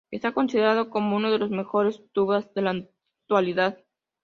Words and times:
Esta 0.09 0.31
considerado 0.31 0.89
como 0.89 1.15
uno 1.15 1.29
de 1.31 1.37
los 1.37 1.51
mejores 1.51 2.01
tubas 2.11 2.51
de 2.55 2.61
la 2.63 2.71
actualidad. 3.21 3.77